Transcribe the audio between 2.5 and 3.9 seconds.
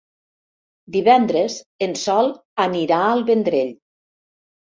anirà al Vendrell.